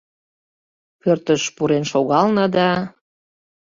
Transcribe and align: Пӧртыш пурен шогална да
Пӧртыш 1.01 1.43
пурен 1.55 1.83
шогална 1.91 2.45
да 2.55 2.69